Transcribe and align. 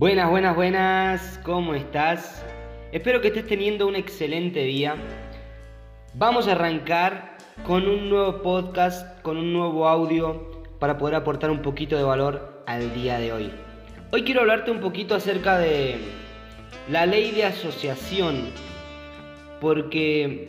Buenas, 0.00 0.30
buenas, 0.30 0.56
buenas, 0.56 1.40
¿cómo 1.42 1.74
estás? 1.74 2.42
Espero 2.90 3.20
que 3.20 3.28
estés 3.28 3.46
teniendo 3.46 3.86
un 3.86 3.96
excelente 3.96 4.60
día. 4.60 4.96
Vamos 6.14 6.48
a 6.48 6.52
arrancar 6.52 7.36
con 7.66 7.86
un 7.86 8.08
nuevo 8.08 8.40
podcast, 8.40 9.20
con 9.20 9.36
un 9.36 9.52
nuevo 9.52 9.86
audio 9.86 10.52
para 10.78 10.96
poder 10.96 11.16
aportar 11.16 11.50
un 11.50 11.60
poquito 11.60 11.98
de 11.98 12.02
valor 12.02 12.64
al 12.66 12.94
día 12.94 13.18
de 13.18 13.30
hoy. 13.30 13.52
Hoy 14.10 14.22
quiero 14.22 14.40
hablarte 14.40 14.70
un 14.70 14.80
poquito 14.80 15.14
acerca 15.14 15.58
de 15.58 15.98
la 16.88 17.04
ley 17.04 17.32
de 17.32 17.44
asociación, 17.44 18.46
porque 19.60 20.48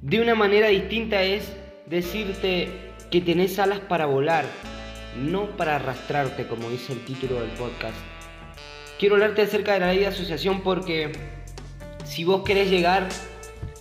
de 0.00 0.22
una 0.22 0.34
manera 0.34 0.68
distinta 0.68 1.22
es 1.22 1.54
decirte 1.84 2.70
que 3.10 3.20
tenés 3.20 3.58
alas 3.58 3.80
para 3.80 4.06
volar, 4.06 4.46
no 5.18 5.54
para 5.58 5.76
arrastrarte, 5.76 6.46
como 6.46 6.70
dice 6.70 6.94
el 6.94 7.04
título 7.04 7.42
del 7.42 7.50
podcast 7.50 8.19
quiero 9.00 9.14
hablarte 9.14 9.40
acerca 9.40 9.72
de 9.72 9.80
la 9.80 9.86
ley 9.86 10.00
de 10.00 10.08
asociación 10.08 10.60
porque 10.60 11.10
si 12.04 12.24
vos 12.24 12.42
querés 12.44 12.68
llegar 12.68 13.08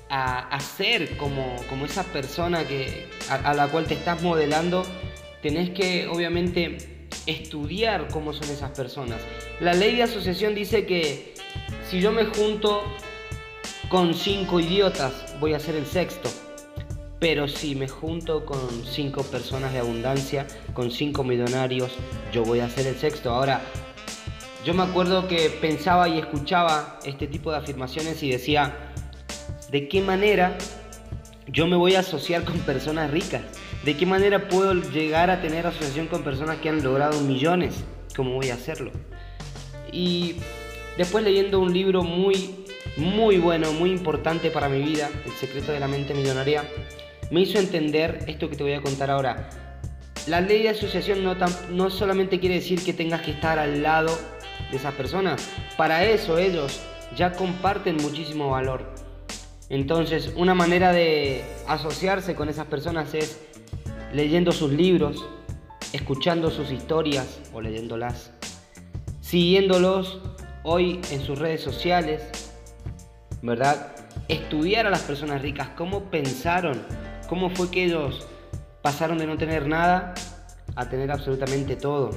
a, 0.09 0.59
ser 0.61 1.17
como, 1.17 1.57
como, 1.67 1.85
esa 1.85 2.03
persona 2.03 2.65
que, 2.65 3.05
a, 3.29 3.53
la 3.53 3.67
cual 3.67 3.85
te 3.85 3.95
estás 3.95 4.23
modelando, 4.23 4.83
tenés 5.41 5.71
que 5.71 6.07
obviamente 6.07 7.07
estudiar 7.27 8.07
cómo 8.07 8.31
son 8.31 8.49
esas 8.49 8.71
personas. 8.71 9.19
La 9.59 9.73
ley 9.73 9.97
de 9.97 10.03
asociación 10.03 10.55
dice 10.55 10.85
que 10.85 11.33
si 11.87 11.99
yo 11.99 12.13
me 12.13 12.25
junto 12.25 12.81
con 13.89 14.13
cinco 14.13 14.61
idiotas, 14.61 15.35
voy 15.41 15.53
a 15.53 15.59
ser 15.59 15.75
el 15.75 15.85
sexto. 15.85 16.29
Pero 17.19 17.49
si 17.49 17.75
me 17.75 17.89
junto 17.89 18.45
con 18.45 18.85
cinco 18.85 19.23
personas 19.23 19.73
de 19.73 19.79
abundancia, 19.79 20.47
con 20.73 20.89
cinco 20.89 21.25
millonarios, 21.25 21.91
yo 22.31 22.43
voy 22.43 22.61
a 22.61 22.69
ser 22.69 22.87
el 22.87 22.95
sexto. 22.95 23.31
Ahora, 23.31 23.61
yo 24.65 24.73
me 24.73 24.83
acuerdo 24.83 25.27
que 25.27 25.49
pensaba 25.49 26.09
y 26.09 26.19
escuchaba 26.19 26.99
este 27.05 27.27
tipo 27.27 27.51
de 27.51 27.57
afirmaciones 27.57 28.21
y 28.23 28.29
decía, 28.29 28.75
¿de 29.71 29.87
qué 29.87 30.01
manera 30.01 30.57
yo 31.47 31.65
me 31.65 31.77
voy 31.77 31.95
a 31.95 31.99
asociar 31.99 32.43
con 32.43 32.59
personas 32.59 33.09
ricas? 33.09 33.41
¿De 33.85 33.95
qué 33.95 34.05
manera 34.05 34.49
puedo 34.49 34.73
llegar 34.73 35.29
a 35.29 35.41
tener 35.41 35.65
asociación 35.65 36.07
con 36.07 36.23
personas 36.23 36.57
que 36.57 36.67
han 36.67 36.83
logrado 36.83 37.21
millones? 37.21 37.83
¿Cómo 38.15 38.33
voy 38.33 38.49
a 38.49 38.55
hacerlo? 38.55 38.91
Y 39.93 40.35
después 40.97 41.23
leyendo 41.23 41.61
un 41.61 41.73
libro 41.73 42.03
muy, 42.03 42.65
muy 42.97 43.37
bueno, 43.37 43.71
muy 43.71 43.91
importante 43.91 44.51
para 44.51 44.67
mi 44.67 44.81
vida, 44.81 45.09
El 45.25 45.31
secreto 45.31 45.71
de 45.71 45.79
la 45.79 45.87
mente 45.87 46.13
millonaria, 46.13 46.65
me 47.31 47.41
hizo 47.41 47.59
entender 47.59 48.25
esto 48.27 48.49
que 48.49 48.57
te 48.57 48.63
voy 48.63 48.73
a 48.73 48.81
contar 48.81 49.09
ahora. 49.09 49.49
La 50.27 50.41
ley 50.41 50.63
de 50.63 50.69
asociación 50.69 51.23
no, 51.23 51.35
no 51.71 51.89
solamente 51.89 52.41
quiere 52.41 52.55
decir 52.55 52.83
que 52.83 52.91
tengas 52.91 53.21
que 53.21 53.31
estar 53.31 53.57
al 53.57 53.81
lado 53.81 54.11
de 54.71 54.77
esas 54.77 54.93
personas. 54.93 55.49
Para 55.77 56.03
eso 56.05 56.37
ellos 56.37 56.81
ya 57.15 57.33
comparten 57.33 57.97
muchísimo 57.97 58.49
valor. 58.49 58.93
Entonces, 59.69 60.33
una 60.35 60.55
manera 60.55 60.91
de 60.91 61.43
asociarse 61.67 62.35
con 62.35 62.49
esas 62.49 62.65
personas 62.65 63.13
es 63.13 63.39
leyendo 64.13 64.51
sus 64.51 64.71
libros, 64.71 65.25
escuchando 65.93 66.49
sus 66.49 66.71
historias 66.71 67.39
o 67.53 67.61
leyéndolas, 67.61 68.31
siguiéndolos 69.21 70.19
hoy 70.63 70.99
en 71.11 71.21
sus 71.21 71.37
redes 71.37 71.61
sociales, 71.61 72.51
¿verdad? 73.41 73.95
Estudiar 74.27 74.87
a 74.87 74.89
las 74.89 75.01
personas 75.01 75.41
ricas, 75.41 75.69
cómo 75.77 76.05
pensaron, 76.05 76.81
cómo 77.27 77.49
fue 77.51 77.69
que 77.69 77.85
ellos 77.85 78.27
pasaron 78.81 79.17
de 79.17 79.27
no 79.27 79.37
tener 79.37 79.67
nada 79.67 80.13
a 80.75 80.89
tener 80.89 81.11
absolutamente 81.11 81.75
todo. 81.75 82.11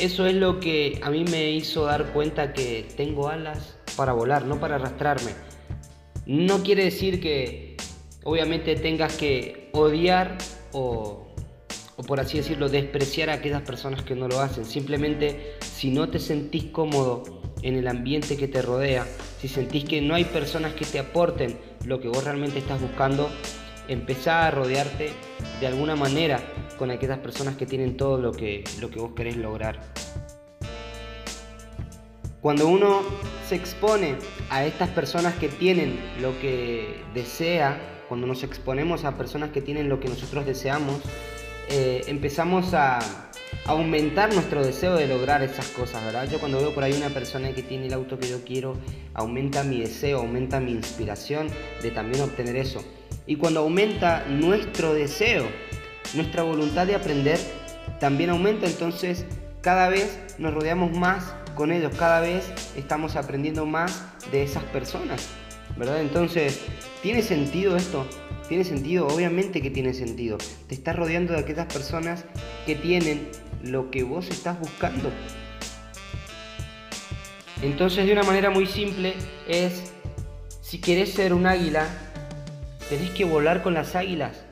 Eso 0.00 0.26
es 0.26 0.34
lo 0.34 0.60
que 0.60 1.00
a 1.02 1.10
mí 1.10 1.24
me 1.24 1.50
hizo 1.50 1.84
dar 1.84 2.12
cuenta 2.12 2.52
que 2.52 2.86
tengo 2.96 3.28
alas 3.28 3.76
para 3.96 4.12
volar, 4.12 4.44
no 4.44 4.60
para 4.60 4.76
arrastrarme. 4.76 5.32
No 6.24 6.62
quiere 6.62 6.84
decir 6.84 7.20
que 7.20 7.76
obviamente 8.22 8.76
tengas 8.76 9.16
que 9.16 9.70
odiar 9.72 10.38
o, 10.72 11.26
o 11.96 12.02
por 12.04 12.20
así 12.20 12.38
decirlo, 12.38 12.68
despreciar 12.68 13.28
a 13.28 13.34
aquellas 13.34 13.62
personas 13.62 14.02
que 14.04 14.14
no 14.14 14.28
lo 14.28 14.40
hacen. 14.40 14.64
Simplemente 14.64 15.56
si 15.60 15.90
no 15.90 16.08
te 16.08 16.20
sentís 16.20 16.64
cómodo 16.66 17.24
en 17.62 17.74
el 17.74 17.88
ambiente 17.88 18.36
que 18.36 18.46
te 18.46 18.62
rodea, 18.62 19.04
si 19.40 19.48
sentís 19.48 19.84
que 19.84 20.00
no 20.00 20.14
hay 20.14 20.24
personas 20.24 20.74
que 20.74 20.84
te 20.84 21.00
aporten 21.00 21.58
lo 21.84 22.00
que 22.00 22.06
vos 22.06 22.22
realmente 22.22 22.60
estás 22.60 22.80
buscando, 22.80 23.28
empezá 23.88 24.46
a 24.46 24.50
rodearte 24.52 25.10
de 25.60 25.66
alguna 25.66 25.96
manera 25.96 26.40
con 26.78 26.90
aquellas 26.90 27.18
personas 27.18 27.56
que 27.56 27.66
tienen 27.66 27.96
todo 27.96 28.18
lo 28.18 28.32
que, 28.32 28.64
lo 28.80 28.90
que 28.90 28.98
vos 29.00 29.12
querés 29.14 29.36
lograr. 29.36 29.80
Cuando 32.40 32.68
uno 32.68 33.02
se 33.48 33.56
expone 33.56 34.14
a 34.48 34.64
estas 34.64 34.88
personas 34.90 35.34
que 35.34 35.48
tienen 35.48 35.98
lo 36.22 36.38
que 36.38 37.02
desea, 37.12 38.04
cuando 38.08 38.26
nos 38.26 38.44
exponemos 38.44 39.04
a 39.04 39.16
personas 39.16 39.50
que 39.50 39.60
tienen 39.60 39.88
lo 39.88 39.98
que 39.98 40.08
nosotros 40.08 40.46
deseamos, 40.46 41.02
eh, 41.68 42.04
empezamos 42.06 42.72
a 42.74 43.00
aumentar 43.66 44.32
nuestro 44.32 44.64
deseo 44.64 44.94
de 44.94 45.06
lograr 45.06 45.42
esas 45.42 45.68
cosas, 45.68 46.02
¿verdad? 46.04 46.28
Yo 46.30 46.38
cuando 46.38 46.58
veo 46.58 46.74
por 46.74 46.84
ahí 46.84 46.92
una 46.92 47.10
persona 47.10 47.52
que 47.52 47.62
tiene 47.62 47.86
el 47.86 47.92
auto 47.92 48.18
que 48.18 48.28
yo 48.28 48.44
quiero, 48.44 48.76
aumenta 49.14 49.62
mi 49.64 49.80
deseo, 49.80 50.20
aumenta 50.20 50.60
mi 50.60 50.72
inspiración 50.72 51.48
de 51.82 51.90
también 51.90 52.22
obtener 52.22 52.56
eso. 52.56 52.82
Y 53.26 53.36
cuando 53.36 53.60
aumenta 53.60 54.24
nuestro 54.26 54.94
deseo, 54.94 55.44
nuestra 56.14 56.42
voluntad 56.42 56.86
de 56.86 56.94
aprender, 56.94 57.38
también 58.00 58.30
aumenta. 58.30 58.66
Entonces 58.66 59.24
cada 59.60 59.88
vez 59.88 60.18
nos 60.38 60.54
rodeamos 60.54 60.96
más 60.96 61.34
con 61.54 61.72
ellos, 61.72 61.92
cada 61.96 62.20
vez 62.20 62.52
estamos 62.76 63.16
aprendiendo 63.16 63.66
más 63.66 64.04
de 64.30 64.42
esas 64.42 64.62
personas. 64.64 65.28
¿Verdad? 65.76 66.00
Entonces, 66.00 66.60
¿tiene 67.02 67.22
sentido 67.22 67.76
esto? 67.76 68.06
¿Tiene 68.48 68.64
sentido? 68.64 69.06
Obviamente 69.06 69.60
que 69.60 69.70
tiene 69.70 69.94
sentido. 69.94 70.38
Te 70.66 70.74
estás 70.74 70.96
rodeando 70.96 71.34
de 71.34 71.40
aquellas 71.40 71.72
personas 71.72 72.24
que 72.66 72.74
tienen 72.74 73.28
lo 73.62 73.90
que 73.90 74.02
vos 74.02 74.28
estás 74.28 74.58
buscando. 74.58 75.10
Entonces, 77.62 78.06
de 78.06 78.12
una 78.12 78.22
manera 78.22 78.50
muy 78.50 78.66
simple, 78.66 79.14
es, 79.46 79.92
si 80.62 80.80
querés 80.80 81.12
ser 81.12 81.34
un 81.34 81.46
águila, 81.46 81.86
Tenés 82.88 83.10
que 83.10 83.26
volar 83.26 83.62
con 83.62 83.74
las 83.74 83.94
águilas, 83.94 84.44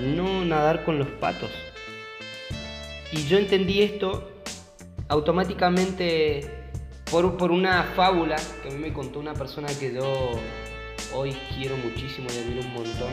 no 0.00 0.44
nadar 0.44 0.84
con 0.84 0.98
los 0.98 1.08
patos. 1.08 1.50
Y 3.12 3.26
yo 3.26 3.38
entendí 3.38 3.82
esto 3.82 4.30
automáticamente 5.08 6.70
por, 7.10 7.36
por 7.36 7.50
una 7.50 7.82
fábula 7.96 8.36
que 8.62 8.68
a 8.68 8.72
mí 8.72 8.78
me 8.78 8.92
contó 8.92 9.18
una 9.18 9.34
persona 9.34 9.68
que 9.80 9.94
yo 9.94 10.38
hoy 11.14 11.34
quiero 11.56 11.76
muchísimo 11.76 12.28
y 12.34 12.38
admiro 12.38 12.66
un 12.66 12.74
montón. 12.74 13.12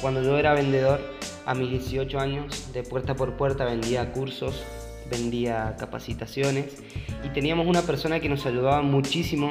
Cuando 0.00 0.22
yo 0.22 0.38
era 0.38 0.54
vendedor, 0.54 1.00
a 1.46 1.54
mis 1.54 1.70
18 1.70 2.18
años, 2.18 2.72
de 2.72 2.82
puerta 2.82 3.14
por 3.14 3.36
puerta 3.36 3.64
vendía 3.64 4.12
cursos, 4.12 4.62
vendía 5.10 5.76
capacitaciones 5.78 6.82
y 7.24 7.28
teníamos 7.30 7.66
una 7.66 7.82
persona 7.82 8.20
que 8.20 8.28
nos 8.28 8.46
ayudaba 8.46 8.82
muchísimo 8.82 9.50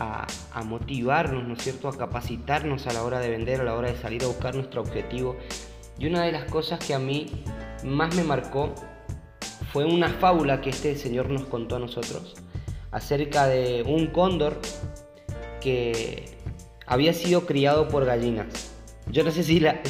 a, 0.00 0.26
motivarnos, 0.64 1.46
¿no 1.46 1.54
es 1.54 1.62
cierto?, 1.62 1.88
a 1.88 1.96
capacitarnos 1.96 2.86
a 2.86 2.92
la 2.92 3.02
hora 3.02 3.20
de 3.20 3.28
vender, 3.28 3.60
a 3.60 3.64
la 3.64 3.74
hora 3.74 3.92
de 3.92 3.98
salir 3.98 4.24
a 4.24 4.26
buscar 4.26 4.54
nuestro 4.54 4.80
objetivo. 4.80 5.36
Y 5.98 6.06
una 6.06 6.24
de 6.24 6.32
las 6.32 6.44
cosas 6.44 6.84
que 6.84 6.94
a 6.94 6.98
mí 6.98 7.26
más 7.84 8.14
me 8.14 8.24
marcó 8.24 8.74
fue 9.72 9.84
una 9.84 10.08
fábula 10.08 10.60
que 10.60 10.70
este 10.70 10.96
señor 10.96 11.30
nos 11.30 11.44
contó 11.46 11.76
a 11.76 11.78
nosotros 11.78 12.34
acerca 12.90 13.46
de 13.46 13.82
un 13.86 14.06
cóndor 14.06 14.60
que 15.60 16.26
había 16.86 17.12
sido 17.12 17.44
criado 17.46 17.88
por 17.88 18.04
gallinas. 18.04 18.72
Yo 19.10 19.24
no 19.24 19.30
sé 19.30 19.42
si 19.42 19.60
la, 19.60 19.80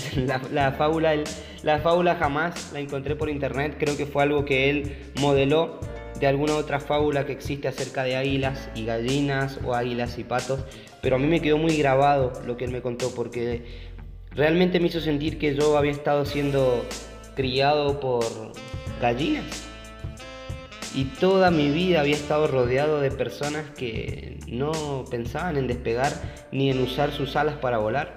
la, 0.50 0.72
fábula, 0.72 1.14
la 1.62 1.78
fábula 1.80 2.16
jamás 2.16 2.72
la 2.72 2.80
encontré 2.80 3.14
por 3.14 3.28
internet, 3.28 3.76
creo 3.78 3.96
que 3.96 4.06
fue 4.06 4.22
algo 4.22 4.44
que 4.44 4.70
él 4.70 5.12
modeló 5.20 5.78
de 6.18 6.26
alguna 6.26 6.54
otra 6.54 6.80
fábula 6.80 7.26
que 7.26 7.32
existe 7.32 7.68
acerca 7.68 8.04
de 8.04 8.16
águilas 8.16 8.70
y 8.74 8.84
gallinas 8.86 9.58
o 9.64 9.74
águilas 9.74 10.18
y 10.18 10.24
patos, 10.24 10.60
pero 11.02 11.16
a 11.16 11.18
mí 11.18 11.26
me 11.26 11.40
quedó 11.42 11.58
muy 11.58 11.76
grabado 11.76 12.32
lo 12.46 12.56
que 12.56 12.64
él 12.64 12.70
me 12.70 12.80
contó 12.80 13.14
porque 13.14 13.93
realmente 14.34 14.80
me 14.80 14.88
hizo 14.88 15.00
sentir 15.00 15.38
que 15.38 15.54
yo 15.54 15.76
había 15.76 15.92
estado 15.92 16.24
siendo 16.24 16.84
criado 17.34 18.00
por 18.00 18.24
gallinas 19.00 19.64
y 20.94 21.04
toda 21.04 21.50
mi 21.50 21.70
vida 21.70 22.00
había 22.00 22.14
estado 22.14 22.46
rodeado 22.46 23.00
de 23.00 23.10
personas 23.10 23.68
que 23.70 24.38
no 24.46 25.04
pensaban 25.10 25.56
en 25.56 25.66
despegar 25.66 26.12
ni 26.52 26.70
en 26.70 26.80
usar 26.80 27.10
sus 27.10 27.34
alas 27.34 27.56
para 27.56 27.78
volar. 27.78 28.14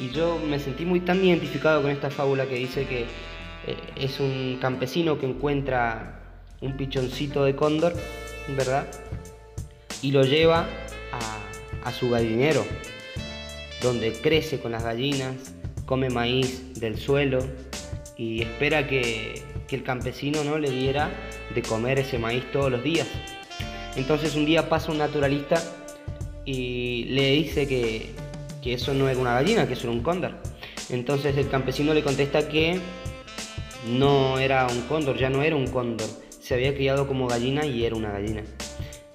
Y 0.00 0.10
yo 0.10 0.38
me 0.38 0.58
sentí 0.58 0.86
muy 0.86 1.00
tan 1.00 1.22
identificado 1.22 1.82
con 1.82 1.90
esta 1.90 2.10
fábula 2.10 2.46
que 2.46 2.54
dice 2.54 2.86
que 2.86 3.02
eh, 3.66 3.76
es 3.96 4.20
un 4.20 4.58
campesino 4.60 5.18
que 5.18 5.26
encuentra 5.26 6.20
un 6.62 6.76
pichoncito 6.76 7.44
de 7.44 7.54
cóndor, 7.54 7.94
¿verdad? 8.56 8.86
Y 10.00 10.12
lo 10.12 10.22
lleva 10.22 10.66
a, 11.84 11.92
su 11.92 12.10
gallinero, 12.10 12.64
donde 13.82 14.12
crece 14.12 14.60
con 14.60 14.72
las 14.72 14.84
gallinas, 14.84 15.34
come 15.84 16.10
maíz 16.10 16.78
del 16.80 16.98
suelo 16.98 17.38
y 18.16 18.42
espera 18.42 18.86
que, 18.86 19.42
el 19.70 19.82
campesino 19.82 20.44
¿no? 20.44 20.58
le 20.58 20.70
diera 20.70 21.10
de 21.54 21.60
comer 21.60 21.98
ese 21.98 22.18
maíz 22.18 22.44
todos 22.52 22.70
los 22.70 22.82
días. 22.82 23.06
Entonces 23.96 24.34
un 24.36 24.46
día 24.46 24.68
pasa 24.68 24.92
un 24.92 24.98
naturalista 24.98 25.62
y 26.44 27.04
le 27.04 27.32
dice 27.32 27.66
que, 27.66 28.10
que 28.62 28.74
eso 28.74 28.94
no 28.94 29.08
era 29.08 29.18
una 29.18 29.34
gallina, 29.34 29.66
que 29.66 29.74
eso 29.74 29.88
era 29.88 29.92
un 29.92 30.02
cóndor. 30.02 30.36
Entonces 30.88 31.36
el 31.36 31.48
campesino 31.48 31.92
le 31.94 32.02
contesta 32.02 32.48
que 32.48 32.80
no 33.88 34.38
era 34.38 34.66
un 34.66 34.82
cóndor, 34.82 35.18
ya 35.18 35.30
no 35.30 35.42
era 35.42 35.56
un 35.56 35.66
cóndor, 35.66 36.08
se 36.40 36.54
había 36.54 36.74
criado 36.74 37.06
como 37.06 37.26
gallina 37.26 37.66
y 37.66 37.84
era 37.84 37.96
una 37.96 38.10
gallina. 38.10 38.44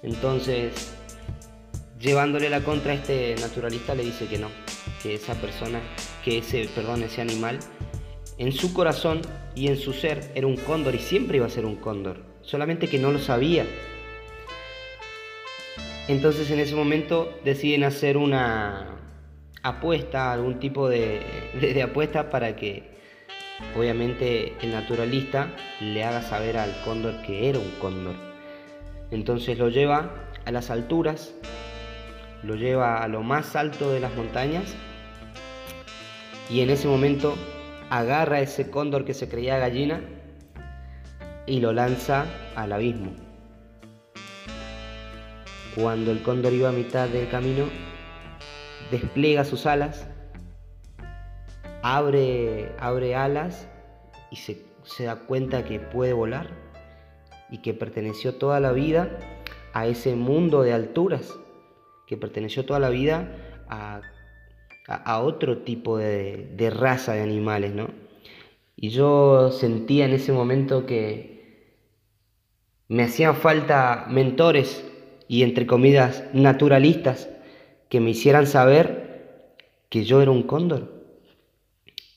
Entonces, 0.02 0.92
llevándole 2.02 2.50
la 2.50 2.60
contra 2.60 2.92
a 2.92 2.96
este 2.96 3.36
naturalista 3.40 3.94
le 3.94 4.02
dice 4.02 4.26
que 4.26 4.38
no, 4.38 4.48
que 5.02 5.14
esa 5.14 5.34
persona, 5.34 5.80
que 6.24 6.38
ese, 6.38 6.68
perdón, 6.74 7.02
ese 7.02 7.20
animal, 7.20 7.60
en 8.38 8.52
su 8.52 8.74
corazón 8.74 9.22
y 9.54 9.68
en 9.68 9.76
su 9.76 9.92
ser 9.92 10.32
era 10.34 10.46
un 10.46 10.56
cóndor 10.56 10.94
y 10.94 10.98
siempre 10.98 11.36
iba 11.36 11.46
a 11.46 11.50
ser 11.50 11.64
un 11.64 11.76
cóndor, 11.76 12.24
solamente 12.42 12.88
que 12.88 12.98
no 12.98 13.12
lo 13.12 13.20
sabía. 13.20 13.64
Entonces 16.08 16.50
en 16.50 16.58
ese 16.58 16.74
momento 16.74 17.32
deciden 17.44 17.84
hacer 17.84 18.16
una 18.16 18.96
apuesta, 19.62 20.32
algún 20.32 20.58
tipo 20.58 20.88
de, 20.88 21.20
de 21.60 21.82
apuesta 21.82 22.28
para 22.28 22.56
que 22.56 22.90
obviamente 23.78 24.54
el 24.60 24.72
naturalista 24.72 25.54
le 25.80 26.02
haga 26.02 26.22
saber 26.22 26.56
al 26.56 26.74
cóndor 26.84 27.22
que 27.22 27.48
era 27.48 27.60
un 27.60 27.70
cóndor. 27.80 28.16
Entonces 29.12 29.56
lo 29.58 29.68
lleva 29.68 30.32
a 30.44 30.50
las 30.50 30.70
alturas, 30.70 31.34
lo 32.42 32.54
lleva 32.54 33.02
a 33.02 33.08
lo 33.08 33.22
más 33.22 33.56
alto 33.56 33.90
de 33.90 34.00
las 34.00 34.14
montañas 34.14 34.74
y 36.50 36.60
en 36.60 36.70
ese 36.70 36.88
momento 36.88 37.34
agarra 37.90 38.40
ese 38.40 38.70
cóndor 38.70 39.04
que 39.04 39.14
se 39.14 39.28
creía 39.28 39.58
gallina 39.58 40.00
y 41.46 41.60
lo 41.60 41.72
lanza 41.72 42.26
al 42.56 42.72
abismo. 42.72 43.12
Cuando 45.74 46.10
el 46.10 46.22
cóndor 46.22 46.52
iba 46.52 46.68
a 46.68 46.72
mitad 46.72 47.08
del 47.08 47.28
camino, 47.30 47.64
despliega 48.90 49.44
sus 49.44 49.66
alas 49.66 50.06
abre, 51.82 52.72
abre 52.78 53.14
alas 53.16 53.68
y 54.30 54.36
se, 54.36 54.64
da 55.04 55.16
cuenta 55.16 55.64
que 55.64 55.80
puede 55.80 56.12
volar 56.12 56.48
y 57.50 57.58
que 57.58 57.74
perteneció 57.74 58.36
toda 58.36 58.60
la 58.60 58.72
vida 58.72 59.18
a 59.74 59.86
ese 59.86 60.14
mundo 60.14 60.62
de 60.62 60.72
alturas, 60.72 61.34
que 62.12 62.18
perteneció 62.18 62.66
toda 62.66 62.78
la 62.78 62.90
vida 62.90 63.64
a, 63.70 64.02
otro 65.22 65.58
tipo 65.62 65.96
de, 65.96 66.50
de, 66.54 66.68
raza 66.68 67.14
de 67.14 67.22
animales, 67.22 67.72
¿no? 67.72 67.88
Y 68.76 68.90
yo 68.90 69.50
sentía 69.50 70.04
en 70.04 70.12
ese 70.12 70.30
momento 70.30 70.84
que 70.84 71.78
me 72.88 73.04
hacían 73.04 73.34
falta 73.34 74.04
mentores 74.10 74.84
y 75.26 75.42
entre 75.42 75.66
comillas 75.66 76.24
naturalistas 76.34 77.30
que 77.88 78.00
me 78.00 78.10
hicieran 78.10 78.46
saber 78.46 79.54
que 79.88 80.04
yo 80.04 80.20
era 80.20 80.32
un 80.32 80.42
cóndor 80.42 80.92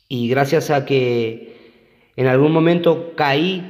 y 0.09 0.27
gracias 0.27 0.71
a 0.71 0.85
que 0.85 1.55
en 2.17 2.27
algún 2.27 2.51
momento 2.51 3.13
caí 3.15 3.63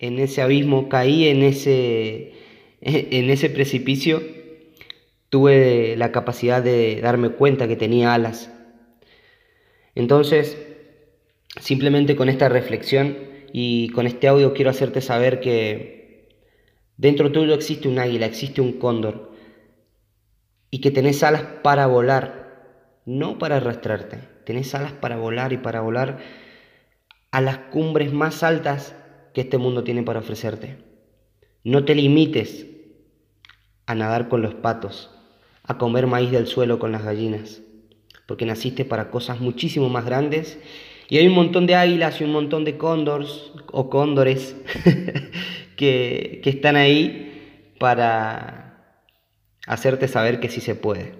en 0.00 0.18
ese 0.18 0.42
abismo, 0.42 0.88
caí 0.88 1.28
en 1.28 1.44
ese, 1.44 2.32
en 2.80 3.30
ese 3.30 3.50
precipicio, 3.50 4.39
tuve 5.30 5.96
la 5.96 6.12
capacidad 6.12 6.62
de 6.62 7.00
darme 7.00 7.30
cuenta 7.30 7.68
que 7.68 7.76
tenía 7.76 8.12
alas. 8.12 8.50
Entonces, 9.94 10.58
simplemente 11.60 12.16
con 12.16 12.28
esta 12.28 12.48
reflexión 12.48 13.16
y 13.52 13.88
con 13.90 14.06
este 14.06 14.28
audio 14.28 14.52
quiero 14.52 14.70
hacerte 14.70 15.00
saber 15.00 15.40
que 15.40 16.28
dentro 16.96 17.32
tuyo 17.32 17.54
existe 17.54 17.88
un 17.88 17.98
águila, 17.98 18.26
existe 18.26 18.60
un 18.60 18.74
cóndor 18.74 19.32
y 20.70 20.80
que 20.80 20.90
tenés 20.90 21.22
alas 21.22 21.42
para 21.62 21.86
volar, 21.86 23.02
no 23.06 23.38
para 23.38 23.56
arrastrarte. 23.56 24.18
Tenés 24.44 24.74
alas 24.74 24.92
para 24.92 25.16
volar 25.16 25.52
y 25.52 25.58
para 25.58 25.80
volar 25.80 26.18
a 27.30 27.40
las 27.40 27.58
cumbres 27.58 28.12
más 28.12 28.42
altas 28.42 28.94
que 29.32 29.42
este 29.42 29.58
mundo 29.58 29.84
tiene 29.84 30.02
para 30.02 30.20
ofrecerte. 30.20 30.78
No 31.62 31.84
te 31.84 31.94
limites 31.94 32.66
a 33.86 33.94
nadar 33.94 34.28
con 34.28 34.42
los 34.42 34.54
patos, 34.54 35.10
a 35.70 35.78
comer 35.78 36.06
maíz 36.06 36.30
del 36.30 36.46
suelo 36.46 36.78
con 36.78 36.92
las 36.92 37.04
gallinas, 37.04 37.62
porque 38.26 38.44
naciste 38.44 38.84
para 38.84 39.10
cosas 39.10 39.40
muchísimo 39.40 39.88
más 39.88 40.04
grandes 40.04 40.58
y 41.08 41.18
hay 41.18 41.26
un 41.26 41.34
montón 41.34 41.66
de 41.66 41.74
águilas 41.74 42.20
y 42.20 42.24
un 42.24 42.32
montón 42.32 42.64
de 42.64 42.76
cóndores 42.76 43.52
o 43.72 43.88
cóndores 43.88 44.56
que, 45.76 46.40
que 46.42 46.50
están 46.50 46.76
ahí 46.76 47.72
para 47.78 49.04
hacerte 49.66 50.08
saber 50.08 50.40
que 50.40 50.48
sí 50.48 50.60
se 50.60 50.74
puede. 50.74 51.14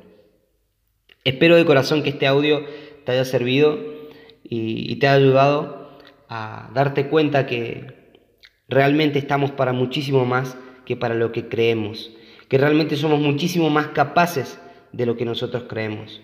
Espero 1.25 1.57
de 1.57 1.65
corazón 1.65 2.03
que 2.03 2.11
este 2.11 2.27
audio 2.27 2.65
te 3.05 3.13
haya 3.13 3.25
servido 3.25 3.79
y, 4.43 4.97
te 4.97 5.07
haya 5.07 5.25
ayudado 5.25 5.99
a 6.29 6.71
darte 6.75 7.09
cuenta 7.09 7.47
que 7.47 8.19
realmente 8.69 9.19
estamos 9.19 9.51
para 9.51 9.73
muchísimo 9.73 10.25
más 10.25 10.57
que 10.85 10.97
para 10.97 11.15
lo 11.15 11.31
que 11.33 11.49
creemos, 11.49 12.11
que 12.51 12.59
realmente 12.59 12.97
somos 12.97 13.21
muchísimo 13.21 13.71
más 13.71 13.87
capaces 13.89 14.59
de 14.91 15.07
lo 15.07 15.17
que 15.17 15.25
nosotros 15.25 15.67
creemos. 15.69 16.21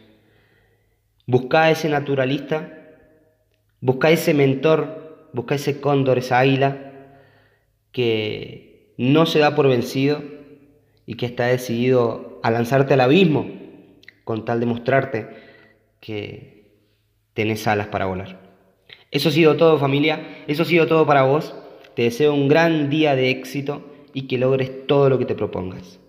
Busca 1.25 1.62
a 1.62 1.70
ese 1.70 1.88
naturalista, 1.88 2.99
busca 3.81 4.08
a 4.08 4.11
ese 4.11 4.34
mentor, 4.34 5.28
busca 5.32 5.55
a 5.55 5.56
ese 5.56 5.81
cóndor, 5.81 6.19
esa 6.19 6.40
águila 6.40 6.93
que 7.93 8.93
no 8.99 9.25
se 9.26 9.38
da 9.38 9.55
por 9.55 9.69
vencido 9.69 10.20
y 11.06 11.14
que 11.14 11.26
está 11.26 11.46
decidido 11.46 12.40
a 12.43 12.50
lanzarte 12.50 12.94
al 12.94 13.02
abismo 13.02 13.49
con 14.25 14.44
tal 14.44 14.58
de 14.58 14.67
mostrarte 14.67 15.28
que 16.00 16.73
tenés 17.34 17.69
alas 17.69 17.87
para 17.87 18.06
volar. 18.06 18.40
Eso 19.12 19.28
ha 19.28 19.32
sido 19.32 19.56
todo 19.56 19.78
familia, 19.78 20.43
eso 20.49 20.64
ha 20.64 20.67
sido 20.67 20.88
todo 20.88 21.06
para 21.06 21.23
vos. 21.23 21.55
Te 21.94 22.02
deseo 22.02 22.34
un 22.34 22.49
gran 22.49 22.90
día 22.90 23.14
de 23.14 23.31
éxito 23.31 23.94
y 24.12 24.23
que 24.23 24.38
logres 24.38 24.88
todo 24.88 25.08
lo 25.08 25.20
que 25.20 25.25
te 25.25 25.37
propongas. 25.37 26.00